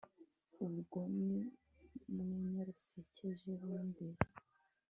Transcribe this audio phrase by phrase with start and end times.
[0.65, 4.31] Urwo nirwenya rusekeje numvise